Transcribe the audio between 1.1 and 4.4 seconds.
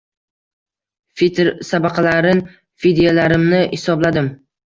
Fitr sadaqalarim, fidyalarimni hisobladim